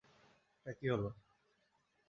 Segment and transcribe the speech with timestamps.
[0.57, 1.09] এটা কী হলো?